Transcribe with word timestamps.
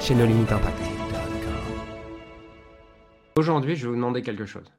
chez 0.00 0.14
nos 0.14 0.26
limites 0.26 0.52
impact. 0.52 0.78
Aujourd'hui, 3.36 3.76
je 3.76 3.82
vais 3.82 3.90
vous 3.90 3.96
demander 3.96 4.22
quelque 4.22 4.46
chose. 4.46 4.70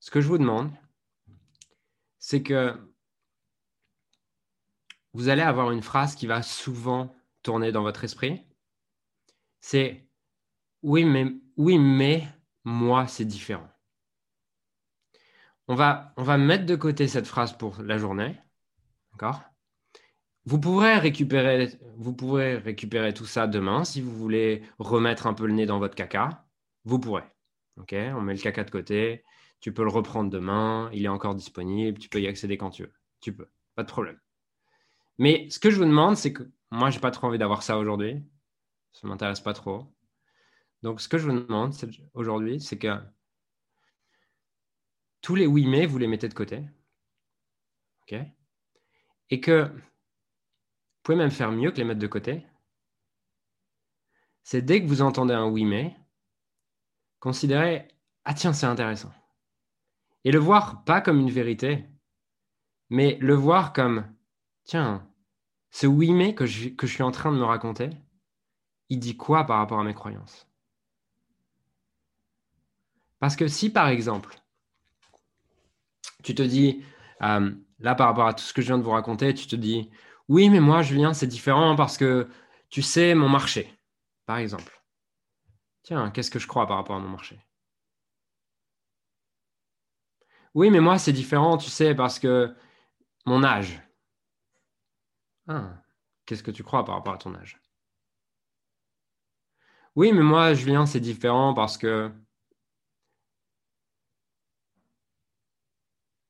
Ce 0.00 0.10
que 0.10 0.20
je 0.20 0.28
vous 0.28 0.38
demande, 0.38 0.70
c'est 2.18 2.42
que 2.42 2.74
vous 5.12 5.28
allez 5.28 5.42
avoir 5.42 5.70
une 5.70 5.82
phrase 5.82 6.14
qui 6.14 6.26
va 6.26 6.42
souvent 6.42 7.14
tourner 7.42 7.72
dans 7.72 7.82
votre 7.82 8.04
esprit. 8.04 8.44
C'est 9.60 10.08
oui, 10.82 11.04
mais 11.04 11.26
oui, 11.56 11.78
mais 11.78 12.26
moi, 12.64 13.06
c'est 13.06 13.24
différent. 13.24 13.68
On 15.68 15.74
va, 15.74 16.12
on 16.16 16.22
va 16.22 16.38
mettre 16.38 16.66
de 16.66 16.76
côté 16.76 17.06
cette 17.08 17.26
phrase 17.26 17.56
pour 17.56 17.82
la 17.82 17.98
journée. 17.98 18.38
D'accord? 19.12 19.42
Vous 20.44 20.58
pourrez, 20.58 20.98
récupérer, 20.98 21.68
vous 21.96 22.12
pourrez 22.12 22.56
récupérer 22.56 23.14
tout 23.14 23.26
ça 23.26 23.46
demain 23.46 23.84
si 23.84 24.00
vous 24.00 24.14
voulez 24.14 24.62
remettre 24.78 25.26
un 25.26 25.34
peu 25.34 25.46
le 25.46 25.52
nez 25.52 25.66
dans 25.66 25.78
votre 25.78 25.94
caca. 25.94 26.44
Vous 26.84 26.98
pourrez. 26.98 27.24
Ok, 27.76 27.94
on 27.94 28.20
met 28.20 28.34
le 28.34 28.40
caca 28.40 28.64
de 28.64 28.70
côté. 28.70 29.24
Tu 29.60 29.72
peux 29.72 29.84
le 29.84 29.90
reprendre 29.90 30.30
demain. 30.30 30.90
Il 30.92 31.04
est 31.04 31.08
encore 31.08 31.36
disponible. 31.36 31.98
Tu 31.98 32.08
peux 32.08 32.20
y 32.20 32.26
accéder 32.26 32.56
quand 32.56 32.70
tu 32.70 32.82
veux. 32.82 32.92
Tu 33.20 33.32
peux. 33.32 33.48
Pas 33.76 33.84
de 33.84 33.88
problème. 33.88 34.18
Mais 35.18 35.48
ce 35.50 35.60
que 35.60 35.70
je 35.70 35.76
vous 35.76 35.84
demande, 35.84 36.16
c'est 36.16 36.32
que 36.32 36.50
moi, 36.72 36.90
j'ai 36.90 36.98
pas 36.98 37.12
trop 37.12 37.28
envie 37.28 37.38
d'avoir 37.38 37.62
ça 37.62 37.78
aujourd'hui. 37.78 38.24
Ça 38.92 39.06
m'intéresse 39.06 39.40
pas 39.40 39.52
trop. 39.52 39.94
Donc, 40.82 41.00
ce 41.00 41.08
que 41.08 41.18
je 41.18 41.28
vous 41.28 41.40
demande 41.40 41.74
aujourd'hui, 42.14 42.60
c'est 42.60 42.78
que 42.78 42.98
tous 45.20 45.36
les 45.36 45.46
oui 45.46 45.66
mais, 45.66 45.86
vous 45.86 45.98
les 45.98 46.08
mettez 46.08 46.28
de 46.28 46.34
côté. 46.34 46.64
OK? 48.02 48.18
Et 49.30 49.40
que 49.40 49.70
pouvez 51.02 51.18
même 51.18 51.30
faire 51.30 51.52
mieux 51.52 51.70
que 51.70 51.78
les 51.78 51.84
mettre 51.84 52.00
de 52.00 52.06
côté. 52.06 52.46
C'est 54.42 54.62
dès 54.62 54.82
que 54.82 54.88
vous 54.88 55.02
entendez 55.02 55.34
un 55.34 55.46
oui 55.46 55.64
mais, 55.64 55.96
considérez 57.20 57.88
Ah 58.24 58.34
tiens, 58.34 58.52
c'est 58.52 58.66
intéressant. 58.66 59.12
Et 60.24 60.32
le 60.32 60.38
voir 60.38 60.84
pas 60.84 61.00
comme 61.00 61.20
une 61.20 61.30
vérité, 61.30 61.86
mais 62.90 63.18
le 63.20 63.34
voir 63.34 63.72
comme 63.72 64.06
Tiens, 64.64 65.08
ce 65.70 65.86
oui 65.86 66.12
mais 66.12 66.34
que 66.34 66.46
je, 66.46 66.68
que 66.68 66.86
je 66.86 66.94
suis 66.94 67.02
en 67.02 67.10
train 67.10 67.32
de 67.32 67.38
me 67.38 67.44
raconter, 67.44 67.90
il 68.88 69.00
dit 69.00 69.16
quoi 69.16 69.44
par 69.44 69.58
rapport 69.58 69.80
à 69.80 69.84
mes 69.84 69.94
croyances? 69.94 70.46
Parce 73.18 73.36
que 73.36 73.48
si 73.48 73.70
par 73.70 73.88
exemple, 73.88 74.36
tu 76.22 76.34
te 76.34 76.42
dis, 76.42 76.84
euh, 77.22 77.52
là 77.80 77.94
par 77.94 78.08
rapport 78.08 78.26
à 78.26 78.34
tout 78.34 78.44
ce 78.44 78.52
que 78.52 78.62
je 78.62 78.68
viens 78.68 78.78
de 78.78 78.82
vous 78.82 78.90
raconter, 78.90 79.34
tu 79.34 79.46
te 79.46 79.56
dis, 79.56 79.90
oui, 80.28 80.48
mais 80.50 80.60
moi, 80.60 80.82
Julien, 80.82 81.12
c'est 81.14 81.26
différent 81.26 81.76
parce 81.76 81.96
que 81.98 82.28
tu 82.70 82.82
sais 82.82 83.14
mon 83.14 83.28
marché, 83.28 83.72
par 84.26 84.38
exemple. 84.38 84.82
Tiens, 85.84 86.10
qu'est-ce 86.10 86.30
que 86.30 86.38
je 86.40 86.46
crois 86.48 86.66
par 86.66 86.76
rapport 86.78 86.96
à 86.96 87.00
mon 87.00 87.08
marché? 87.08 87.38
Oui, 90.54 90.70
mais 90.70 90.80
moi, 90.80 90.98
c'est 90.98 91.12
différent, 91.12 91.56
tu 91.58 91.70
sais, 91.70 91.94
parce 91.94 92.18
que 92.18 92.54
mon 93.26 93.44
âge. 93.44 93.80
Ah, 95.46 95.80
qu'est-ce 96.26 96.42
que 96.42 96.50
tu 96.50 96.64
crois 96.64 96.84
par 96.84 96.96
rapport 96.96 97.14
à 97.14 97.18
ton 97.18 97.34
âge? 97.36 97.60
Oui, 99.96 100.12
mais 100.12 100.22
moi, 100.22 100.52
Julien, 100.54 100.84
c'est 100.86 101.00
différent 101.00 101.54
parce 101.54 101.76
que 101.78 102.10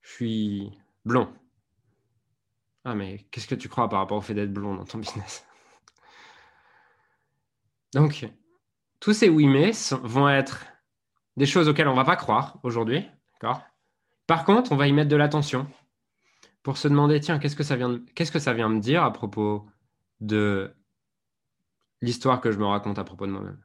je 0.02 0.10
suis 0.12 0.78
blond. 1.04 1.32
Ah, 2.84 2.94
mais 2.94 3.18
qu'est-ce 3.30 3.46
que 3.46 3.54
tu 3.54 3.68
crois 3.68 3.88
par 3.88 4.00
rapport 4.00 4.18
au 4.18 4.20
fait 4.20 4.34
d'être 4.34 4.52
blond 4.52 4.74
dans 4.74 4.84
ton 4.84 4.98
business? 4.98 5.46
Donc, 7.94 8.28
tous 9.00 9.12
ces 9.12 9.28
oui 9.28 9.46
mais 9.46 9.72
vont 10.02 10.28
être 10.28 10.66
des 11.36 11.46
choses 11.46 11.68
auxquelles 11.68 11.88
on 11.88 11.92
ne 11.92 11.96
va 11.96 12.04
pas 12.04 12.16
croire 12.16 12.58
aujourd'hui. 12.62 13.06
Par 14.26 14.44
contre, 14.44 14.72
on 14.72 14.76
va 14.76 14.86
y 14.86 14.92
mettre 14.92 15.10
de 15.10 15.16
l'attention 15.16 15.66
pour 16.62 16.76
se 16.76 16.88
demander, 16.88 17.20
tiens, 17.20 17.38
qu'est-ce 17.38 17.56
que 17.56 17.64
ça 17.64 17.76
vient, 17.76 18.00
qu'est-ce 18.14 18.30
que 18.32 18.38
ça 18.38 18.52
vient 18.52 18.68
me 18.68 18.80
dire 18.80 19.02
à 19.02 19.12
propos 19.12 19.66
de 20.20 20.74
l'histoire 22.00 22.40
que 22.40 22.52
je 22.52 22.58
me 22.58 22.66
raconte 22.66 22.98
à 22.98 23.04
propos 23.04 23.26
de 23.26 23.32
moi-même, 23.32 23.62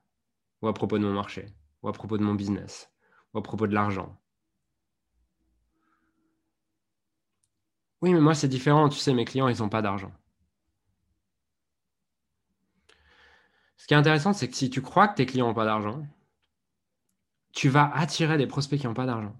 ou 0.61 0.67
à 0.67 0.73
propos 0.73 0.97
de 0.97 1.03
mon 1.03 1.13
marché, 1.13 1.53
ou 1.83 1.89
à 1.89 1.93
propos 1.93 2.17
de 2.17 2.23
mon 2.23 2.33
business, 2.33 2.91
ou 3.33 3.37
à 3.37 3.43
propos 3.43 3.67
de 3.67 3.73
l'argent, 3.73 4.19
Oui, 8.01 8.13
mais 8.13 8.19
moi, 8.19 8.35
c'est 8.35 8.47
différent. 8.47 8.89
Tu 8.89 8.99
sais, 8.99 9.13
mes 9.13 9.25
clients, 9.25 9.47
ils 9.47 9.59
n'ont 9.59 9.69
pas 9.69 9.81
d'argent. 9.81 10.11
Ce 13.77 13.87
qui 13.87 13.93
est 13.93 13.97
intéressant, 13.97 14.33
c'est 14.33 14.49
que 14.49 14.55
si 14.55 14.69
tu 14.69 14.81
crois 14.81 15.07
que 15.07 15.15
tes 15.15 15.25
clients 15.25 15.47
n'ont 15.47 15.53
pas 15.53 15.65
d'argent, 15.65 16.05
tu 17.53 17.69
vas 17.69 17.91
attirer 17.95 18.37
des 18.37 18.47
prospects 18.47 18.79
qui 18.79 18.87
n'ont 18.87 18.93
pas 18.93 19.05
d'argent. 19.05 19.35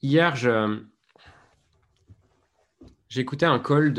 Hier, 0.00 0.36
j'écoutais 3.08 3.46
un 3.46 3.58
call 3.58 3.92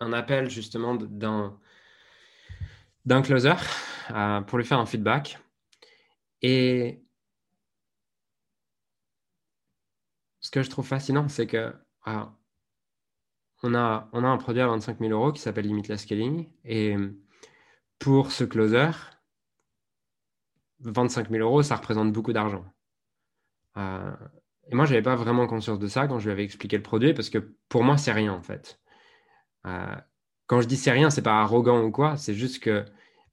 un 0.00 0.12
appel 0.12 0.50
justement 0.50 0.94
d'un, 0.94 1.58
d'un 3.06 3.22
closer 3.22 3.54
euh, 4.10 4.40
pour 4.42 4.58
lui 4.58 4.64
faire 4.64 4.78
un 4.78 4.86
feedback. 4.86 5.38
Et 6.42 7.05
ce 10.46 10.50
que 10.52 10.62
je 10.62 10.70
trouve 10.70 10.86
fascinant, 10.86 11.26
c'est 11.28 11.48
que 11.48 11.74
on, 13.64 13.74
a, 13.74 14.08
un 14.12 14.36
produit 14.36 14.62
à 14.62 14.68
25 14.68 15.00
000 15.00 15.10
euros 15.10 15.32
qui 15.32 15.40
s'appelle 15.40 15.66
Limitless 15.66 16.02
Scaling. 16.02 16.46
Et 16.64 16.94
pour 17.98 18.30
ce 18.30 18.44
closer, 18.44 18.92
25 20.78 21.30
000 21.30 21.42
euros, 21.42 21.64
ça 21.64 21.74
représente 21.74 22.12
beaucoup 22.12 22.32
d'argent. 22.32 22.64
Euh, 23.76 24.14
et 24.70 24.76
moi, 24.76 24.84
je 24.84 24.92
n'avais 24.92 25.02
pas 25.02 25.16
vraiment 25.16 25.48
conscience 25.48 25.80
de 25.80 25.88
ça 25.88 26.06
quand 26.06 26.20
je 26.20 26.26
lui 26.26 26.32
avais 26.32 26.44
expliqué 26.44 26.76
le 26.76 26.84
produit, 26.84 27.12
parce 27.12 27.28
que 27.28 27.56
pour 27.68 27.82
moi, 27.82 27.96
c'est 27.96 28.12
rien 28.12 28.32
en 28.32 28.42
fait. 28.42 28.80
Euh, 29.66 29.96
quand 30.46 30.60
je 30.60 30.68
dis 30.68 30.76
c'est 30.76 30.92
rien, 30.92 31.10
c'est 31.10 31.22
pas 31.22 31.40
arrogant 31.40 31.82
ou 31.82 31.90
quoi, 31.90 32.16
c'est 32.16 32.34
juste 32.34 32.62
que 32.62 32.84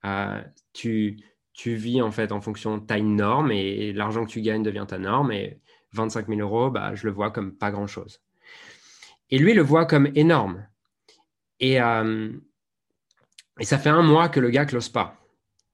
euh, 0.03 0.41
tu, 0.74 1.22
vis 1.63 2.01
en 2.01 2.09
fait 2.09 2.31
en 2.31 2.41
fonction 2.41 2.80
de 2.80 2.85
ta 2.88 3.00
norme 3.00 3.51
et 3.51 3.94
l'argent 3.94 4.25
que 4.25 4.31
tu 4.31 4.41
gagnes 4.41 4.63
devient 4.63 4.85
ta 4.88 4.97
norme. 4.97 5.31
25 5.94 6.28
000 6.28 6.40
euros, 6.40 6.70
bah, 6.70 6.96
je 6.96 7.06
le 7.06 7.14
vois 7.14 7.31
comme 7.31 7.56
pas 7.56 7.72
grand-chose. 7.72 8.22
Et 9.30 9.38
lui 9.38 9.54
le 9.54 9.62
voit 9.62 9.86
comme 9.86 10.12
énorme. 10.16 10.68
Et, 11.59 11.81
euh, 11.81 12.31
et 13.59 13.66
ça 13.66 13.78
fait 13.78 13.90
un 13.90 14.02
mois 14.02 14.30
que 14.30 14.40
le 14.40 14.50
gars 14.50 14.66
close 14.66 14.90
pas. 14.90 15.18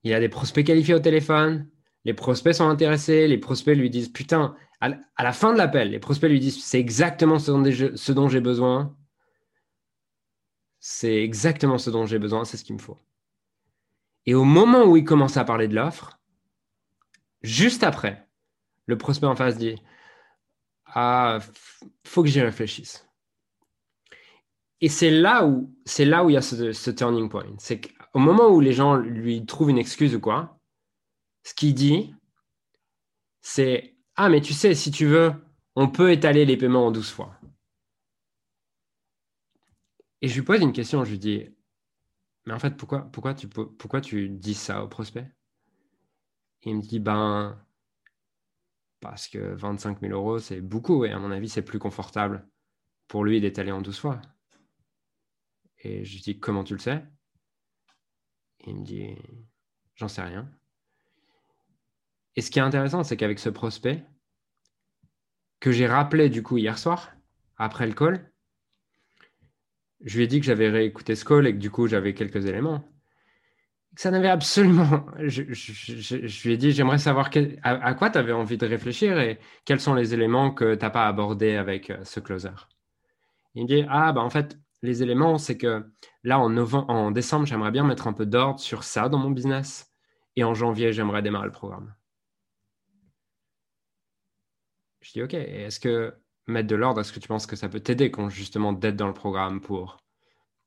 Il 0.03 0.13
a 0.13 0.19
des 0.19 0.29
prospects 0.29 0.65
qualifiés 0.65 0.93
au 0.93 0.99
téléphone, 0.99 1.69
les 2.05 2.13
prospects 2.13 2.53
sont 2.53 2.69
intéressés, 2.69 3.27
les 3.27 3.37
prospects 3.37 3.75
lui 3.75 3.89
disent 3.89 4.09
Putain, 4.09 4.55
à, 4.79 4.89
la 4.89 5.33
fin 5.33 5.51
de 5.51 5.57
l'appel, 5.57 5.91
les 5.91 5.99
prospects 5.99 6.29
lui 6.29 6.39
disent 6.39 6.63
C'est 6.63 6.79
exactement 6.79 7.39
ce 7.39 7.51
dont, 7.51 7.97
ce 7.97 8.11
dont 8.11 8.29
j'ai 8.29 8.41
besoin. 8.41 8.95
C'est 10.79 11.21
exactement 11.21 11.77
ce 11.77 11.89
dont 11.89 12.05
j'ai 12.05 12.19
besoin, 12.19 12.45
c'est 12.45 12.55
ce 12.55 12.63
qu'il 12.63 12.75
me 12.75 12.79
faut. 12.79 12.97
Et 14.25 14.33
au 14.33 14.45
moment 14.45 14.85
où 14.85 14.95
il 14.95 15.03
commence 15.03 15.35
à 15.35 15.43
parler 15.43 15.67
de 15.67 15.75
l'offre, 15.75 16.19
juste 17.41 17.83
après, 17.83 18.27
le 18.85 18.97
prospect 18.97 19.27
en 19.27 19.35
face 19.35 19.57
dit 19.57 19.75
ah, 20.93 21.39
faut 22.05 22.23
que 22.23 22.29
j'y 22.29 22.41
réfléchisse. 22.41 23.07
Et 24.81 24.89
c'est 24.89 25.11
là 25.11 25.45
où 25.45 25.75
c'est 25.85 26.05
là 26.05 26.23
où 26.23 26.29
il 26.29 26.33
y 26.33 26.37
a 26.37 26.41
ce, 26.41 26.91
turning 26.91 27.29
point. 27.29 27.45
C'est 27.57 27.81
qu'au 27.81 28.19
moment 28.19 28.47
où 28.49 28.59
les 28.61 28.73
gens 28.73 28.95
lui 28.95 29.45
trouvent 29.45 29.69
une 29.69 29.77
excuse 29.77 30.15
ou 30.15 30.21
quoi, 30.21 30.59
ce 31.43 31.53
qu'il 31.53 31.73
dit, 31.73 32.15
c'est 33.41 33.95
ah 34.15 34.29
mais 34.29 34.41
tu 34.41 34.53
sais 34.53 34.75
si 34.75 34.91
tu 34.91 35.05
veux, 35.05 35.33
on 35.75 35.89
peut 35.89 36.11
étaler 36.11 36.45
les 36.45 36.57
paiements 36.57 36.87
en 36.87 36.91
12 36.91 37.09
fois. 37.11 37.39
Et 40.21 40.27
je 40.27 40.35
lui 40.35 40.43
pose 40.43 40.61
une 40.61 40.73
question, 40.73 41.03
je 41.05 41.11
lui 41.11 41.19
dis 41.19 41.49
mais 42.45 42.53
en 42.53 42.59
fait 42.59 42.75
pourquoi 42.77 43.01
pourquoi 43.11 43.33
tu 43.33 43.47
pourquoi 43.47 44.01
tu 44.01 44.29
dis 44.29 44.53
ça 44.55 44.83
au 44.83 44.87
prospect? 44.87 45.29
Il 46.63 46.77
me 46.77 46.81
dit 46.81 46.99
ben 46.99 47.57
parce 49.09 49.27
que 49.27 49.39
25 49.55 50.01
000 50.01 50.13
euros, 50.13 50.37
c'est 50.37 50.61
beaucoup, 50.61 51.03
et 51.03 51.11
à 51.11 51.17
mon 51.17 51.31
avis, 51.31 51.49
c'est 51.49 51.63
plus 51.63 51.79
confortable 51.79 52.47
pour 53.07 53.25
lui 53.25 53.41
d'étaler 53.41 53.71
en 53.71 53.81
12 53.81 53.97
fois. 53.97 54.21
Et 55.79 56.05
je 56.05 56.13
lui 56.13 56.21
dis 56.21 56.39
Comment 56.39 56.63
tu 56.63 56.73
le 56.73 56.79
sais? 56.79 57.03
Il 58.67 58.75
me 58.75 58.83
dit 58.83 59.15
J'en 59.95 60.07
sais 60.07 60.21
rien. 60.21 60.47
Et 62.35 62.41
ce 62.41 62.51
qui 62.51 62.59
est 62.59 62.61
intéressant, 62.61 63.03
c'est 63.03 63.17
qu'avec 63.17 63.39
ce 63.39 63.49
prospect, 63.49 64.05
que 65.59 65.71
j'ai 65.71 65.87
rappelé 65.87 66.29
du 66.29 66.43
coup 66.43 66.59
hier 66.59 66.77
soir, 66.77 67.11
après 67.57 67.87
le 67.87 67.93
call, 67.93 68.31
je 70.01 70.17
lui 70.17 70.25
ai 70.25 70.27
dit 70.27 70.39
que 70.39 70.45
j'avais 70.45 70.69
réécouté 70.69 71.15
ce 71.15 71.25
call 71.25 71.47
et 71.47 71.53
que 71.53 71.57
du 71.57 71.71
coup 71.71 71.87
j'avais 71.87 72.13
quelques 72.13 72.45
éléments. 72.45 72.87
Ça 73.95 74.11
n'avait 74.11 74.29
absolument. 74.29 75.05
Je, 75.19 75.41
lui 76.47 76.53
ai 76.53 76.57
dit 76.57 76.71
j'aimerais 76.71 76.99
savoir 76.99 77.29
à, 77.63 77.93
quoi 77.95 78.09
tu 78.09 78.17
avais 78.17 78.31
envie 78.31 78.57
de 78.57 78.65
réfléchir 78.65 79.19
et 79.19 79.39
quels 79.65 79.79
sont 79.79 79.93
les 79.93 80.13
éléments 80.13 80.51
que 80.51 80.75
tu 80.75 80.81
n'as 80.81 80.89
pas 80.89 81.07
abordés 81.07 81.55
avec 81.55 81.89
euh, 81.89 82.03
ce 82.03 82.19
closer. 82.19 82.51
Il 83.55 83.63
me 83.63 83.67
dit 83.67 83.85
Ah, 83.89 84.13
bah 84.13 84.21
en 84.21 84.29
fait, 84.29 84.57
les 84.81 85.03
éléments, 85.03 85.37
c'est 85.37 85.57
que 85.57 85.85
là, 86.23 86.39
en, 86.39 86.49
novembre, 86.49 86.89
en 86.89 87.11
décembre, 87.11 87.45
j'aimerais 87.45 87.71
bien 87.71 87.83
mettre 87.83 88.07
un 88.07 88.13
peu 88.13 88.25
d'ordre 88.25 88.59
sur 88.59 88.83
ça 88.83 89.09
dans 89.09 89.17
mon 89.17 89.31
business 89.31 89.91
et 90.35 90.43
en 90.43 90.53
janvier, 90.53 90.93
j'aimerais 90.93 91.21
démarrer 91.21 91.47
le 91.47 91.51
programme. 91.51 91.93
Je 95.01 95.11
dis 95.13 95.23
OK, 95.23 95.33
est-ce 95.33 95.79
que 95.79 96.13
mettre 96.47 96.67
de 96.67 96.75
l'ordre, 96.75 97.01
est-ce 97.01 97.13
que 97.13 97.19
tu 97.19 97.27
penses 97.27 97.45
que 97.45 97.55
ça 97.55 97.69
peut 97.69 97.79
t'aider 97.79 98.11
justement 98.29 98.73
d'être 98.73 98.95
dans 98.95 99.07
le 99.07 99.13
programme 99.13 99.61
pour 99.61 99.97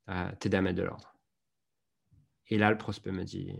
euh, 0.08 0.30
t'aider 0.38 0.56
à 0.56 0.62
mettre 0.62 0.78
de 0.78 0.82
l'ordre? 0.82 1.11
Et 2.48 2.58
là, 2.58 2.70
le 2.70 2.78
prospect 2.78 3.12
me 3.12 3.24
dit 3.24 3.52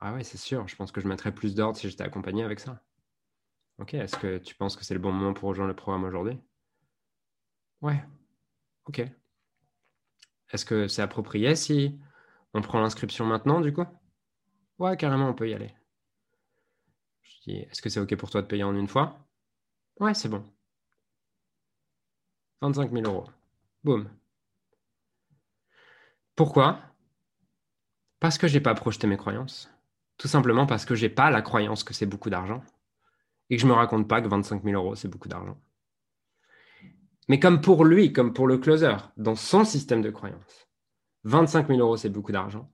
Ah 0.00 0.12
ouais, 0.14 0.24
c'est 0.24 0.38
sûr, 0.38 0.68
je 0.68 0.76
pense 0.76 0.92
que 0.92 1.00
je 1.00 1.08
mettrais 1.08 1.32
plus 1.34 1.54
d'ordre 1.54 1.76
si 1.78 1.88
j'étais 1.88 2.04
accompagné 2.04 2.42
avec 2.42 2.60
ça. 2.60 2.82
Ok, 3.78 3.94
est-ce 3.94 4.16
que 4.16 4.38
tu 4.38 4.54
penses 4.54 4.76
que 4.76 4.84
c'est 4.84 4.94
le 4.94 5.00
bon 5.00 5.12
moment 5.12 5.34
pour 5.34 5.48
rejoindre 5.48 5.70
le 5.70 5.76
programme 5.76 6.04
aujourd'hui? 6.04 6.38
Ouais, 7.82 8.02
ok. 8.86 9.02
Est-ce 10.52 10.64
que 10.64 10.86
c'est 10.86 11.02
approprié 11.02 11.56
si 11.56 11.98
on 12.54 12.62
prend 12.62 12.80
l'inscription 12.80 13.24
maintenant 13.26 13.60
du 13.60 13.72
coup? 13.72 13.86
Ouais, 14.78 14.96
carrément, 14.96 15.28
on 15.28 15.34
peut 15.34 15.48
y 15.48 15.54
aller. 15.54 15.74
Je 17.22 17.40
dis 17.50 17.56
Est-ce 17.58 17.82
que 17.82 17.88
c'est 17.88 17.98
ok 18.00 18.14
pour 18.16 18.30
toi 18.30 18.42
de 18.42 18.46
payer 18.46 18.62
en 18.64 18.76
une 18.76 18.86
fois? 18.86 19.28
Ouais, 20.00 20.14
c'est 20.14 20.28
bon. 20.28 20.44
25 22.60 22.90
000 22.92 23.06
euros. 23.06 23.26
Boum. 23.84 24.08
Pourquoi? 26.36 26.91
Parce 28.22 28.38
que 28.38 28.46
je 28.46 28.54
n'ai 28.54 28.60
pas 28.60 28.76
projeté 28.76 29.08
mes 29.08 29.16
croyances. 29.16 29.68
Tout 30.16 30.28
simplement 30.28 30.64
parce 30.64 30.84
que 30.84 30.94
je 30.94 31.02
n'ai 31.02 31.08
pas 31.08 31.32
la 31.32 31.42
croyance 31.42 31.82
que 31.82 31.92
c'est 31.92 32.06
beaucoup 32.06 32.30
d'argent. 32.30 32.62
Et 33.50 33.56
que 33.56 33.62
je 33.62 33.66
ne 33.66 33.72
me 33.72 33.76
raconte 33.76 34.06
pas 34.06 34.22
que 34.22 34.28
25 34.28 34.62
000 34.62 34.80
euros, 34.80 34.94
c'est 34.94 35.08
beaucoup 35.08 35.28
d'argent. 35.28 35.60
Mais 37.28 37.40
comme 37.40 37.60
pour 37.60 37.84
lui, 37.84 38.12
comme 38.12 38.32
pour 38.32 38.46
le 38.46 38.58
closer, 38.58 38.94
dans 39.16 39.34
son 39.34 39.64
système 39.64 40.02
de 40.02 40.10
croyance, 40.10 40.68
25 41.24 41.66
000 41.66 41.80
euros, 41.80 41.96
c'est 41.96 42.10
beaucoup 42.10 42.30
d'argent. 42.30 42.72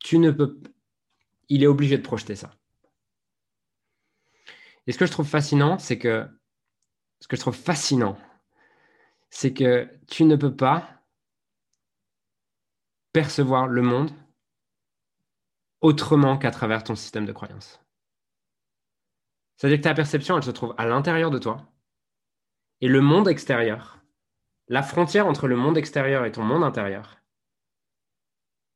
Tu 0.00 0.18
ne 0.18 0.32
peux. 0.32 0.60
Il 1.48 1.62
est 1.62 1.68
obligé 1.68 1.96
de 1.96 2.02
projeter 2.02 2.34
ça. 2.34 2.50
Et 4.88 4.92
ce 4.92 4.98
que 4.98 5.06
je 5.06 5.12
trouve 5.12 5.28
fascinant, 5.28 5.78
c'est 5.78 5.98
que. 5.98 6.26
Ce 7.20 7.28
que 7.28 7.36
je 7.36 7.40
trouve 7.40 7.54
fascinant, 7.54 8.18
c'est 9.30 9.54
que 9.54 9.88
tu 10.08 10.24
ne 10.24 10.34
peux 10.34 10.56
pas 10.56 11.04
percevoir 13.12 13.68
le 13.68 13.82
monde 13.82 14.10
autrement 15.80 16.38
qu'à 16.38 16.50
travers 16.50 16.84
ton 16.84 16.94
système 16.94 17.26
de 17.26 17.32
croyance. 17.32 17.80
C'est-à-dire 19.56 19.78
que 19.78 19.84
ta 19.84 19.94
perception, 19.94 20.36
elle 20.36 20.42
se 20.42 20.50
trouve 20.50 20.74
à 20.78 20.86
l'intérieur 20.86 21.30
de 21.30 21.38
toi. 21.38 21.66
Et 22.80 22.88
le 22.88 23.00
monde 23.00 23.28
extérieur, 23.28 23.98
la 24.68 24.82
frontière 24.82 25.26
entre 25.26 25.48
le 25.48 25.56
monde 25.56 25.78
extérieur 25.78 26.24
et 26.24 26.32
ton 26.32 26.42
monde 26.42 26.64
intérieur, 26.64 27.18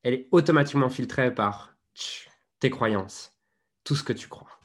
elle 0.02 0.14
est 0.14 0.28
automatiquement 0.30 0.88
filtrée 0.88 1.34
par 1.34 1.76
tes 2.60 2.70
croyances, 2.70 3.36
tout 3.84 3.94
ce 3.94 4.04
que 4.04 4.14
tu 4.14 4.28
crois. 4.28 4.60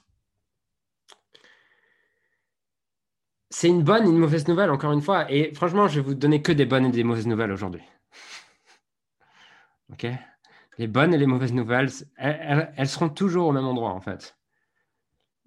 c'est 3.56 3.70
une 3.70 3.84
bonne 3.84 4.06
et 4.06 4.10
une 4.10 4.18
mauvaise 4.18 4.50
nouvelle, 4.50 4.70
encore 4.70 4.92
une 4.92 5.02
fois. 5.02 5.32
Et 5.32 5.54
franchement, 5.54 5.88
je 5.88 5.96
vais 5.96 6.06
vous 6.06 6.14
donner 6.14 6.42
que 6.42 6.52
des 6.52 6.66
bonnes 6.66 6.88
et 6.88 6.92
des 6.92 7.06
mauvaises 7.06 7.26
nouvelles 7.26 7.54
aujourd'hui. 7.54 7.84
OK? 9.94 10.06
Les 10.78 10.88
bonnes 10.88 11.14
et 11.14 11.18
les 11.18 11.26
mauvaises 11.26 11.54
nouvelles, 11.54 11.90
elles, 12.18 12.88
seront 12.88 13.10
toujours 13.10 13.48
au 13.48 13.52
même 13.52 13.66
endroit, 13.66 13.92
en 13.92 14.02
fait. 14.02 14.38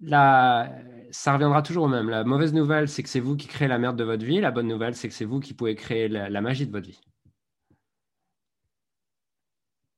Ça 0.01 1.33
reviendra 1.33 1.61
toujours 1.61 1.85
au 1.85 1.87
même. 1.87 2.09
La 2.09 2.23
mauvaise 2.23 2.53
nouvelle, 2.53 2.87
c'est 2.87 3.03
que 3.03 3.09
c'est 3.09 3.19
vous 3.19 3.35
qui 3.35 3.47
créez 3.47 3.67
la 3.67 3.77
merde 3.77 3.97
de 3.97 4.03
votre 4.03 4.25
vie. 4.25 4.39
La 4.39 4.51
bonne 4.51 4.67
nouvelle, 4.67 4.95
c'est 4.95 5.07
que 5.07 5.13
c'est 5.13 5.25
vous 5.25 5.39
qui 5.39 5.53
pouvez 5.53 5.75
créer 5.75 6.07
la, 6.07 6.41
magie 6.41 6.65
de 6.65 6.71
votre 6.71 6.87
vie. 6.87 7.01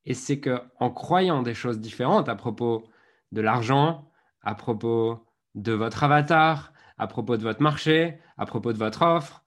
Et 0.06 0.13
c'est 0.13 0.39
que 0.39 0.62
en 0.80 0.89
croyant 0.89 1.44
des 1.44 1.54
choses 1.54 1.80
différentes 1.80 2.28
à 2.28 2.36
propos 2.36 2.89
de 3.31 3.42
l'argent, 3.42 4.12
à 4.42 4.56
propos 4.56 5.25
de 5.56 5.74
votre 5.74 6.04
avatar, 6.04 6.74
à 6.98 7.07
propos 7.07 7.38
de 7.38 7.44
votre 7.44 7.62
marché, 7.62 8.19
à 8.38 8.45
propos 8.45 8.74
de 8.74 8.78
votre 8.80 9.04
offre, 9.04 9.44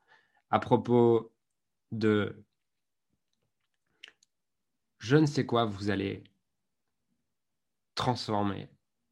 à 0.51 0.61
propos 0.61 1.33
de 1.91 2.44
je 5.05 5.19
ne 5.19 5.27
sais 5.27 5.45
quoi, 5.45 5.67
vous 5.67 5.91
allez 5.91 6.25
transformer 7.95 8.71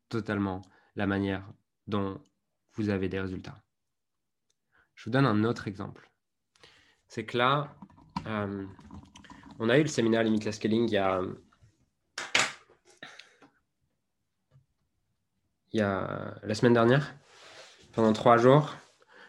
totalement 0.09 0.63
la 0.97 1.07
manière 1.07 1.47
dont 1.87 2.19
vous 2.73 2.89
avez 2.89 3.11
des 3.11 3.21
résultats. 3.21 3.63
Je 4.95 5.05
vous 5.05 5.11
donne 5.11 5.27
un 5.27 5.45
autre 5.45 5.69
exemple. 5.69 6.11
C'est 7.09 7.27
que 7.27 7.37
là, 7.37 7.77
euh, 8.27 8.65
on 9.59 9.69
a 9.69 9.77
eu 9.79 9.83
le 9.83 9.89
séminaire 9.89 10.23
Limitless 10.23 10.57
Scaling 10.57 10.89
il 10.89 10.95
y 10.95 10.97
a, 10.97 11.21
il 15.73 15.79
y 15.79 15.83
a 15.83 16.39
la 16.43 16.55
semaine 16.55 16.73
dernière 16.73 17.15
pendant 17.93 18.15
trois 18.15 18.39
jours. 18.39 18.75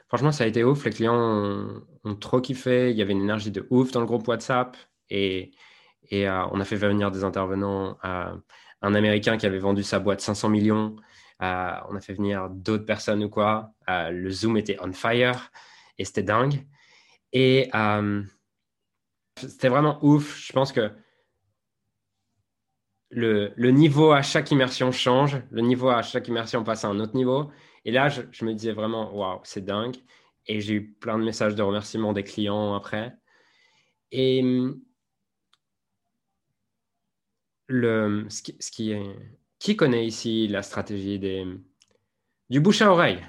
Franchement, 0.07 0.31
ça 0.31 0.45
a 0.45 0.47
été 0.47 0.63
ouf. 0.63 0.85
Les 0.85 0.91
clients 0.91 1.83
ont, 2.05 2.15
trop 2.15 2.39
kiffé. 2.39 2.91
Il 2.91 2.95
y 2.95 3.01
avait 3.01 3.11
une 3.11 3.21
énergie 3.21 3.51
de 3.51 3.67
ouf 3.69 3.91
dans 3.91 3.99
le 3.99 4.05
groupe 4.05 4.29
WhatsApp. 4.29 4.77
Et, 5.09 5.51
et 6.09 6.27
euh, 6.27 6.45
on 6.51 6.59
a 6.59 6.65
fait 6.65 6.75
venir 6.75 7.11
des 7.11 7.23
intervenants. 7.23 7.97
Euh, 8.05 8.35
un 8.81 8.95
Américain 8.95 9.37
qui 9.37 9.45
avait 9.45 9.59
vendu 9.59 9.83
sa 9.83 9.99
boîte 9.99 10.21
500 10.21 10.49
millions. 10.49 10.95
Euh, 11.41 11.71
on 11.89 11.95
a 11.95 12.01
fait 12.01 12.13
venir 12.13 12.49
d'autres 12.49 12.85
personnes 12.85 13.23
ou 13.23 13.29
quoi. 13.29 13.71
le 13.87 14.29
Zoom 14.29 14.57
était 14.57 14.77
on 14.81 14.91
fire. 14.91 15.51
Et 15.97 16.05
c'était 16.05 16.23
dingue. 16.23 16.65
Et 17.31 17.69
c'était 19.37 19.69
vraiment 19.69 19.99
ouf. 20.01 20.37
Je 20.37 20.53
pense 20.53 20.71
que 20.71 20.91
le, 23.09 23.53
le, 23.55 23.71
niveau 23.71 24.11
à 24.11 24.21
chaque 24.21 24.51
immersion 24.51 24.91
change. 24.91 25.41
Le 25.51 25.61
niveau 25.61 25.89
à 25.89 26.01
chaque 26.01 26.27
immersion 26.27 26.63
passe 26.63 26.83
à 26.83 26.89
un 26.89 26.99
autre 26.99 27.15
niveau. 27.15 27.51
Et 27.85 27.91
là, 27.91 28.09
je, 28.09 28.45
me 28.45 28.53
disais 28.53 28.71
vraiment, 28.71 29.13
waouh, 29.15 29.39
c'est 29.43 29.63
dingue. 29.63 29.95
Et 30.47 30.61
j'ai 30.61 30.73
eu 30.73 30.93
plein 30.93 31.17
de 31.17 31.23
messages 31.23 31.55
de 31.55 31.61
remerciements 31.61 32.13
des 32.13 32.23
clients 32.23 32.73
après. 32.75 33.13
Et 34.11 34.43
le, 37.67 38.25
ce, 38.29 38.41
qui, 38.41 38.91
est, 38.91 39.15
qui 39.59 39.75
connaît 39.75 40.05
ici 40.05 40.47
la 40.47 40.61
stratégie 40.61 41.19
des, 41.19 41.45
du 42.49 42.59
bouche 42.59 42.81
à 42.81 42.91
oreille? 42.91 43.23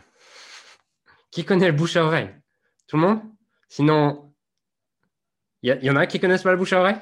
Qui 1.31 1.45
connaît 1.45 1.67
le 1.67 1.77
bouche 1.77 1.97
à 1.97 2.05
oreille? 2.05 2.31
Tout 2.87 2.97
le 2.97 3.03
monde? 3.03 3.23
Sinon, 3.69 4.35
il 5.63 5.79
y, 5.83 5.87
y, 5.87 5.91
en 5.91 5.97
a 5.97 6.07
qui 6.07 6.21
connaissent 6.21 6.43
pas 6.43 6.53
le 6.53 6.59
bouche 6.59 6.73
à 6.73 6.81
oreille? 6.81 7.01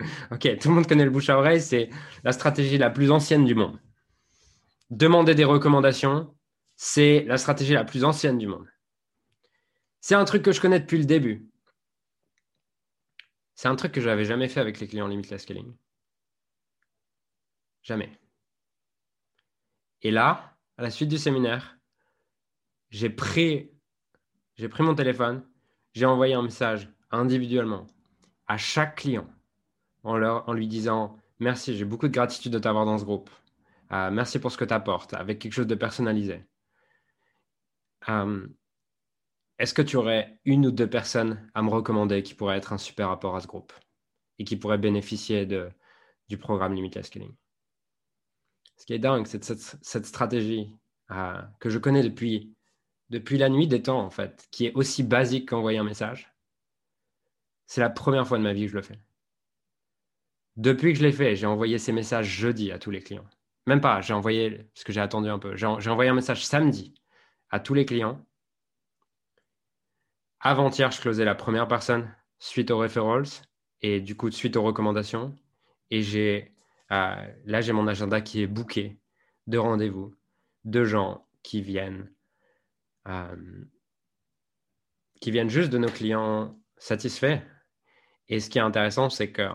Ok, 0.30 0.58
tout 0.58 0.68
le 0.68 0.74
monde 0.74 0.88
connaît 0.88 1.04
le 1.04 1.10
bouche 1.10 1.30
à 1.30 1.38
oreille, 1.38 1.60
c'est 1.60 1.88
la 2.24 2.32
stratégie 2.32 2.78
la 2.78 2.90
plus 2.90 3.10
ancienne 3.12 3.44
du 3.44 3.54
monde. 3.54 3.78
Demander 4.90 5.34
des 5.34 5.44
recommandations, 5.44 6.34
c'est 6.76 7.24
la 7.26 7.38
stratégie 7.38 7.74
la 7.74 7.84
plus 7.84 8.04
ancienne 8.04 8.36
du 8.38 8.46
monde. 8.46 8.66
C'est 10.00 10.14
un 10.14 10.24
truc 10.24 10.42
que 10.42 10.52
je 10.52 10.60
connais 10.60 10.80
depuis 10.80 10.98
le 10.98 11.04
début. 11.04 11.48
C'est 13.54 13.68
un 13.68 13.76
truc 13.76 13.92
que 13.92 14.00
je 14.00 14.08
n'avais 14.08 14.24
jamais 14.24 14.48
fait 14.48 14.60
avec 14.60 14.80
les 14.80 14.88
clients 14.88 15.06
Limitless 15.06 15.42
Scaling. 15.42 15.74
Jamais. 17.84 18.18
Et 20.00 20.10
là, 20.10 20.56
à 20.78 20.82
la 20.82 20.90
suite 20.90 21.10
du 21.10 21.18
séminaire, 21.18 21.78
j'ai 22.90 23.10
pris, 23.10 23.70
mon 24.78 24.94
téléphone, 24.94 25.46
j'ai 25.92 26.06
envoyé 26.06 26.34
un 26.34 26.42
message 26.42 26.88
individuellement 27.10 27.86
à 28.46 28.56
chaque 28.56 28.96
client 28.96 29.28
en, 30.02 30.52
lui 30.52 30.66
disant 30.66 31.18
Merci, 31.40 31.76
j'ai 31.76 31.84
beaucoup 31.84 32.08
de 32.08 32.12
gratitude 32.12 32.52
de 32.52 32.58
t'avoir 32.58 32.86
dans 32.86 32.98
ce 32.98 33.04
groupe. 33.04 33.30
Euh, 33.92 34.10
merci 34.10 34.38
pour 34.38 34.50
ce 34.50 34.56
que 34.56 34.64
tu 34.64 34.74
apportes, 34.74 35.12
avec 35.14 35.38
quelque 35.38 35.52
chose 35.52 35.66
de 35.66 35.74
personnalisé. 35.74 36.44
Euh, 38.08 38.46
est-ce 39.58 39.74
que 39.74 39.82
tu 39.82 39.96
aurais 39.96 40.40
une 40.44 40.66
ou 40.66 40.70
deux 40.70 40.88
personnes 40.88 41.50
à 41.54 41.62
me 41.62 41.70
recommander 41.70 42.22
qui 42.22 42.34
pourraient 42.34 42.56
être 42.56 42.72
un 42.72 42.78
super 42.78 43.08
rapport 43.08 43.36
à 43.36 43.40
ce 43.40 43.46
groupe 43.46 43.72
et 44.38 44.44
qui 44.44 44.56
pourraient 44.56 44.78
bénéficier 44.78 45.46
du 45.46 46.38
programme 46.38 46.74
Limitless 46.74 47.06
Scaling 47.06 47.34
Ce 48.76 48.86
qui 48.86 48.92
est 48.94 48.98
dingue, 48.98 49.26
c'est 49.26 49.44
cette, 49.44 50.06
stratégie 50.06 50.74
euh, 51.10 51.40
que 51.60 51.70
je 51.70 51.78
connais 51.78 52.02
depuis, 52.02 52.54
depuis 53.10 53.38
la 53.38 53.48
nuit 53.48 53.68
des 53.68 53.82
temps, 53.82 54.00
en 54.00 54.10
fait, 54.10 54.48
qui 54.50 54.66
est 54.66 54.74
aussi 54.74 55.02
basique 55.02 55.48
qu'envoyer 55.48 55.78
un 55.78 55.84
message. 55.84 56.32
C'est 57.66 57.80
la 57.80 57.90
première 57.90 58.26
fois 58.26 58.38
de 58.38 58.42
ma 58.42 58.52
vie 58.52 58.64
que 58.64 58.70
je 58.72 58.76
le 58.76 58.82
fais. 58.82 58.98
Depuis 60.56 60.92
que 60.92 60.98
je 60.98 61.04
l'ai 61.04 61.12
fait, 61.12 61.34
j'ai 61.34 61.46
envoyé 61.46 61.78
ces 61.78 61.92
messages 61.92 62.26
jeudi 62.26 62.70
à 62.70 62.78
tous 62.78 62.90
les 62.90 63.00
clients. 63.00 63.26
Même 63.66 63.80
pas, 63.80 64.00
j'ai 64.00 64.12
envoyé, 64.12 64.68
parce 64.74 64.84
que 64.84 64.92
j'ai 64.92 65.00
attendu 65.00 65.28
un 65.28 65.38
peu, 65.38 65.56
j'ai 65.56 65.66
envoyé 65.66 66.10
un 66.10 66.14
message 66.14 66.44
samedi 66.44 66.94
à 67.50 67.60
tous 67.60 67.74
les 67.74 67.86
clients. 67.86 68.24
Avant-hier, 70.40 70.90
je 70.90 71.00
closais 71.00 71.24
la 71.24 71.34
première 71.34 71.66
personne 71.66 72.14
suite 72.38 72.70
aux 72.70 72.78
referrals 72.78 73.24
et 73.80 74.00
du 74.00 74.16
coup, 74.16 74.30
suite 74.30 74.56
aux 74.56 74.62
recommandations. 74.62 75.34
Et 75.90 76.02
j'ai, 76.02 76.53
euh, 76.94 77.34
là, 77.44 77.60
j'ai 77.60 77.72
mon 77.72 77.88
agenda 77.88 78.20
qui 78.20 78.42
est 78.42 78.46
booké 78.46 78.98
de 79.48 79.58
rendez-vous, 79.58 80.14
de 80.64 80.84
gens 80.84 81.26
qui 81.42 81.60
viennent, 81.60 82.12
euh, 83.08 83.64
qui 85.20 85.30
viennent 85.32 85.50
juste 85.50 85.70
de 85.70 85.78
nos 85.78 85.88
clients 85.88 86.56
satisfaits. 86.78 87.40
Et 88.28 88.38
ce 88.38 88.48
qui 88.48 88.58
est 88.58 88.62
intéressant, 88.62 89.10
c'est 89.10 89.32
que 89.32 89.48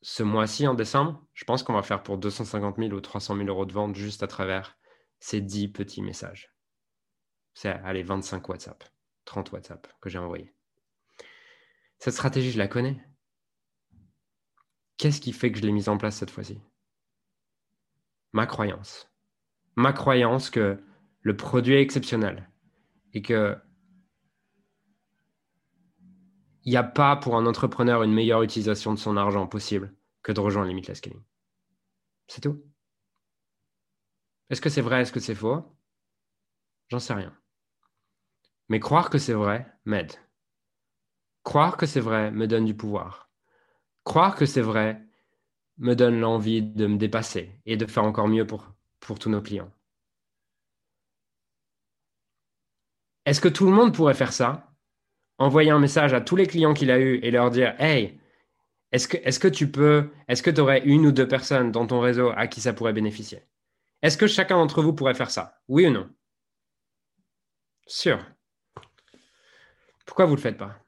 ce 0.00 0.22
mois-ci, 0.22 0.66
en 0.66 0.74
décembre, 0.74 1.24
je 1.34 1.44
pense 1.44 1.62
qu'on 1.62 1.74
va 1.74 1.82
faire 1.82 2.02
pour 2.02 2.16
250 2.18 2.76
000 2.78 2.92
ou 2.92 3.00
300 3.00 3.36
000 3.36 3.48
euros 3.48 3.66
de 3.66 3.72
vente 3.72 3.94
juste 3.94 4.22
à 4.22 4.26
travers 4.26 4.78
ces 5.20 5.40
10 5.40 5.68
petits 5.68 6.02
messages. 6.02 6.54
C'est, 7.54 7.68
allez, 7.68 8.02
25 8.02 8.48
WhatsApp, 8.48 8.84
30 9.24 9.52
WhatsApp 9.52 9.92
que 10.00 10.08
j'ai 10.08 10.18
envoyés. 10.18 10.52
Cette 11.98 12.14
stratégie, 12.14 12.50
je 12.50 12.58
la 12.58 12.68
connais. 12.68 13.02
Qu'est-ce 14.96 15.20
qui 15.20 15.32
fait 15.32 15.52
que 15.52 15.58
je 15.58 15.64
l'ai 15.64 15.72
mise 15.72 15.88
en 15.88 15.98
place 15.98 16.16
cette 16.16 16.30
fois-ci? 16.30 16.58
Ma 18.36 18.44
croyance. 18.44 19.10
Ma 19.76 19.94
croyance 19.94 20.50
que 20.50 20.78
le 21.22 21.36
produit 21.38 21.72
est 21.72 21.80
exceptionnel 21.80 22.50
et 23.14 23.22
que 23.22 23.56
il 26.62 26.70
n'y 26.70 26.76
a 26.76 26.82
pas 26.82 27.16
pour 27.16 27.36
un 27.36 27.46
entrepreneur 27.46 28.02
une 28.02 28.12
meilleure 28.12 28.42
utilisation 28.42 28.92
de 28.92 28.98
son 28.98 29.16
argent 29.16 29.46
possible 29.46 29.96
que 30.22 30.32
de 30.32 30.40
rejoindre 30.40 30.68
Limitless 30.68 30.98
Scaling. 30.98 31.24
C'est 32.26 32.42
tout. 32.42 32.62
Est-ce 34.50 34.60
que 34.60 34.68
c'est 34.68 34.82
vrai? 34.82 35.00
Est-ce 35.00 35.12
que 35.12 35.20
c'est 35.20 35.34
faux? 35.34 35.64
J'en 36.88 36.98
sais 36.98 37.14
rien. 37.14 37.34
Mais 38.68 38.80
croire 38.80 39.08
que 39.08 39.16
c'est 39.16 39.32
vrai 39.32 39.66
m'aide. 39.86 40.12
Croire 41.42 41.78
que 41.78 41.86
c'est 41.86 42.00
vrai 42.00 42.30
me 42.32 42.46
donne 42.46 42.66
du 42.66 42.76
pouvoir. 42.76 43.30
Croire 44.04 44.36
que 44.36 44.44
c'est 44.44 44.60
vrai 44.60 45.05
me 45.78 45.94
donne 45.94 46.20
l'envie 46.20 46.62
de 46.62 46.86
me 46.86 46.96
dépasser 46.96 47.50
et 47.66 47.76
de 47.76 47.86
faire 47.86 48.04
encore 48.04 48.28
mieux 48.28 48.46
pour, 48.46 48.72
tous 49.20 49.30
nos 49.30 49.42
clients. 49.42 49.70
Est-ce 53.24 53.40
que 53.40 53.48
tout 53.48 53.66
le 53.66 53.72
monde 53.72 53.94
pourrait 53.94 54.14
faire 54.14 54.32
ça 54.32 54.72
Envoyer 55.38 55.70
un 55.70 55.78
message 55.78 56.14
à 56.14 56.20
tous 56.20 56.36
les 56.36 56.46
clients 56.46 56.74
qu'il 56.74 56.90
a 56.90 56.98
eus 56.98 57.20
et 57.22 57.30
leur 57.30 57.50
dire 57.50 57.74
Hey, 57.78 58.18
est-ce 58.92 59.08
que, 59.08 59.16
que 59.16 59.48
tu 59.48 59.70
peux, 59.70 60.10
est-ce 60.28 60.42
que 60.42 60.50
tu 60.50 60.60
aurais 60.60 60.82
une 60.84 61.06
ou 61.06 61.12
deux 61.12 61.28
personnes 61.28 61.72
dans 61.72 61.86
ton 61.86 62.00
réseau 62.00 62.32
à 62.36 62.46
qui 62.46 62.60
ça 62.60 62.72
pourrait 62.72 62.92
bénéficier? 62.92 63.42
Est-ce 64.02 64.16
que 64.16 64.26
chacun 64.26 64.56
d'entre 64.56 64.82
vous 64.82 64.92
pourrait 64.92 65.14
faire 65.14 65.30
ça? 65.30 65.60
Oui 65.68 65.86
ou 65.86 65.90
non? 65.90 66.08
Sûr. 67.86 68.24
Pourquoi 70.04 70.24
vous 70.24 70.32
ne 70.32 70.36
le 70.36 70.42
faites 70.42 70.58
pas? 70.58 70.78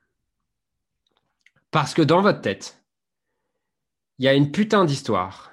Parce 1.71 1.92
que 1.92 2.02
dans 2.02 2.23
votre 2.23 2.40
tête, 2.40 2.77
il 4.18 4.25
y 4.25 4.28
a 4.28 4.34
une 4.34 4.52
putain 4.52 4.84
d'histoire 4.84 5.52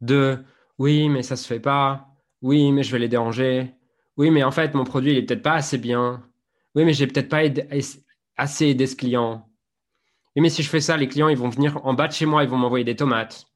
de 0.00 0.44
oui, 0.78 1.08
mais 1.08 1.22
ça 1.22 1.36
se 1.36 1.46
fait 1.46 1.60
pas. 1.60 2.08
Oui, 2.42 2.72
mais 2.72 2.82
je 2.82 2.92
vais 2.92 2.98
les 2.98 3.08
déranger. 3.08 3.74
Oui, 4.16 4.30
mais 4.30 4.44
en 4.44 4.50
fait, 4.50 4.74
mon 4.74 4.84
produit, 4.84 5.12
il 5.12 5.18
est 5.18 5.22
peut-être 5.22 5.42
pas 5.42 5.54
assez 5.54 5.78
bien. 5.78 6.28
Oui, 6.74 6.84
mais 6.84 6.92
j'ai 6.92 7.06
peut-être 7.06 7.28
pas 7.28 7.42
assez 8.36 8.66
aidé 8.66 8.86
ce 8.86 8.96
client. 8.96 9.48
Oui, 10.34 10.42
mais 10.42 10.50
si 10.50 10.62
je 10.62 10.68
fais 10.68 10.80
ça, 10.80 10.96
les 10.96 11.08
clients, 11.08 11.28
ils 11.28 11.38
vont 11.38 11.48
venir 11.48 11.84
en 11.86 11.94
bas 11.94 12.08
de 12.08 12.12
chez 12.12 12.26
moi, 12.26 12.44
ils 12.44 12.50
vont 12.50 12.58
m'envoyer 12.58 12.84
des 12.84 12.96
tomates. 12.96 13.46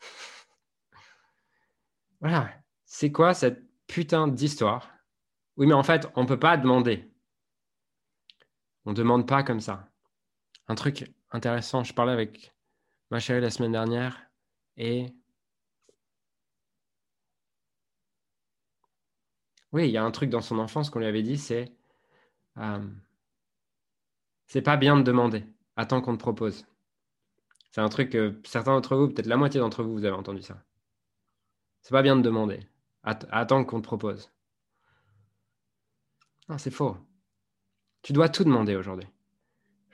Voilà. 2.20 2.50
C'est 2.84 3.10
quoi 3.10 3.34
cette 3.34 3.62
putain 3.86 4.28
d'histoire? 4.28 4.90
Oui, 5.56 5.66
mais 5.66 5.74
en 5.74 5.82
fait, 5.82 6.08
on 6.14 6.22
ne 6.22 6.28
peut 6.28 6.38
pas 6.38 6.56
demander. 6.56 7.10
On 8.84 8.90
ne 8.90 8.96
demande 8.96 9.26
pas 9.26 9.42
comme 9.42 9.60
ça 9.60 9.88
un 10.68 10.74
truc 10.74 11.10
intéressant. 11.30 11.84
Je 11.84 11.94
parlais 11.94 12.12
avec 12.12 12.51
ma 13.12 13.20
chérie 13.20 13.42
la 13.42 13.50
semaine 13.50 13.72
dernière 13.72 14.26
et 14.78 15.14
oui, 19.72 19.86
il 19.88 19.90
y 19.90 19.98
a 19.98 20.04
un 20.04 20.10
truc 20.10 20.30
dans 20.30 20.40
son 20.40 20.58
enfance 20.58 20.88
qu'on 20.88 20.98
lui 20.98 21.06
avait 21.06 21.22
dit, 21.22 21.36
c'est 21.36 21.72
euh, 22.56 22.88
c'est 24.46 24.62
pas 24.62 24.78
bien 24.78 24.96
de 24.96 25.02
demander. 25.02 25.44
Attends 25.76 26.00
qu'on 26.00 26.14
te 26.14 26.20
propose. 26.20 26.66
C'est 27.70 27.82
un 27.82 27.88
truc 27.90 28.10
que 28.10 28.40
certains 28.44 28.72
d'entre 28.72 28.96
vous, 28.96 29.08
peut-être 29.08 29.26
la 29.26 29.36
moitié 29.36 29.60
d'entre 29.60 29.82
vous, 29.82 29.92
vous 29.92 30.04
avez 30.04 30.16
entendu 30.16 30.42
ça. 30.42 30.62
C'est 31.82 31.92
pas 31.92 32.02
bien 32.02 32.16
de 32.16 32.22
demander. 32.22 32.60
attends 33.02 33.64
qu'on 33.64 33.80
te 33.80 33.86
propose. 33.86 34.30
Non, 36.48 36.56
c'est 36.56 36.70
faux. 36.70 36.96
Tu 38.02 38.14
dois 38.14 38.30
tout 38.30 38.44
demander 38.44 38.74
aujourd'hui 38.74 39.08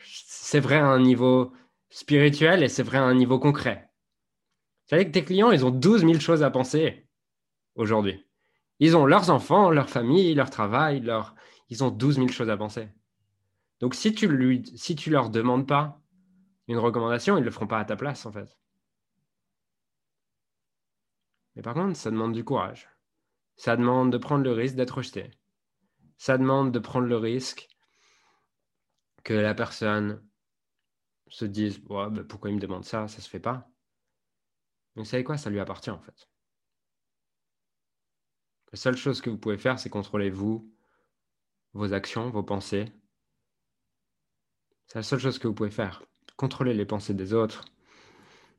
c'est 0.05 0.61
vrai 0.61 0.77
à 0.77 0.87
un 0.87 1.01
niveau 1.01 1.53
spirituel 1.91 2.63
et 2.63 2.69
c'est 2.69 2.83
vrai 2.83 2.99
à 2.99 3.03
un 3.05 3.15
niveau 3.15 3.39
concret. 3.39 3.91
Vous 4.85 4.91
savez 4.91 5.07
que 5.07 5.13
tes 5.13 5.25
clients, 5.25 5.51
ils 5.51 5.65
ont 5.65 5.71
12 5.71 6.03
000 6.03 6.21
choses 6.21 6.43
à 6.43 6.51
penser 6.51 7.07
aujourd'hui. 7.75 8.27
Ils 8.79 8.97
ont 8.97 9.07
leurs 9.07 9.31
enfants, 9.31 9.71
leur 9.71 9.91
famille, 9.91 10.35
leur 10.35 10.51
travail, 10.51 11.01
leur... 11.01 11.35
ils 11.69 11.85
ont 11.85 11.91
12 11.91 12.17
000 12.17 12.29
choses 12.29 12.51
à 12.51 12.57
penser. 12.57 12.89
Donc 13.81 13.95
si 13.95 14.15
tu 14.15 14.29
lui, 14.29 14.65
si 14.77 14.97
leur 15.11 15.31
demandes 15.31 15.67
pas 15.67 16.01
une 16.69 16.79
recommandation, 16.79 17.37
ils 17.37 17.41
ne 17.41 17.45
le 17.45 17.51
feront 17.51 17.67
pas 17.67 17.81
à 17.81 17.85
ta 17.85 17.97
place 17.97 18.27
en 18.27 18.33
fait. 18.33 18.59
Mais 21.55 21.63
par 21.63 21.75
contre, 21.75 21.97
ça 21.97 22.11
demande 22.11 22.33
du 22.33 22.45
courage. 22.45 22.89
Ça 23.57 23.77
demande 23.77 24.13
de 24.13 24.19
prendre 24.19 24.45
le 24.45 24.53
risque 24.53 24.77
d'être 24.77 24.99
rejeté. 24.99 25.31
Ça 26.17 26.39
demande 26.39 26.73
de 26.73 26.79
prendre 26.79 27.07
le 27.07 27.17
risque 27.17 27.69
que 29.25 29.35
la 29.35 29.55
personne 29.55 30.23
se 31.31 31.45
dise 31.45 31.81
bah, 31.81 32.11
pourquoi 32.29 32.51
il 32.51 32.57
me 32.57 32.61
demande 32.61 32.85
ça, 32.85 33.09
ça 33.09 33.21
se 33.21 33.29
fait 33.29 33.41
pas. 33.41 33.71
Mais 34.95 35.03
vous 35.03 35.09
savez 35.09 35.25
quoi, 35.25 35.37
ça 35.37 35.51
lui 35.51 35.61
appartient 35.61 35.91
en 35.91 36.01
fait. 36.01 36.29
La 38.73 38.79
seule 38.79 38.97
chose 38.97 39.21
que 39.21 39.31
vous 39.31 39.39
pouvez 39.39 39.57
faire, 39.57 39.79
c'est 39.79 39.89
contrôler 39.89 40.31
vous, 40.31 40.71
vos 41.73 41.93
actions, 41.93 42.31
vos 42.31 42.43
pensées. 42.43 42.93
C'est 44.87 44.99
la 44.99 45.03
seule 45.03 45.21
chose 45.21 45.39
que 45.39 45.49
vous 45.49 45.55
pouvez 45.55 45.71
faire. 45.71 46.03
Contrôler 46.37 46.75
les 46.75 46.85
pensées 46.85 47.15
des 47.15 47.33
autres, 47.33 47.65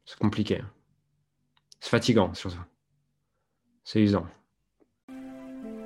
c'est 0.05 0.17
compliqué. 0.17 0.63
C'est 1.79 1.89
fatigant 1.89 2.33
surtout. 2.33 2.63
C'est 3.83 4.01
usant. 4.01 4.27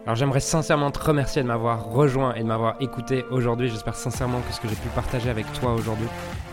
Alors 0.04 0.16
j'aimerais 0.16 0.42
sincèrement 0.42 0.92
te 0.92 1.00
remercier 1.00 1.42
de 1.44 1.48
m'avoir 1.48 1.86
rejoint 1.86 2.34
et 2.36 2.42
de 2.42 2.48
m'avoir 2.48 2.82
écouté 2.82 3.24
aujourd'hui. 3.26 3.70
J'espère 3.70 3.96
sincèrement 3.96 4.42
que 4.42 4.52
ce 4.52 4.60
que 4.60 4.68
j'ai 4.68 4.76
pu 4.76 4.90
partager 4.90 5.30
avec 5.30 5.52
toi 5.54 5.74
aujourd'hui 5.74 6.08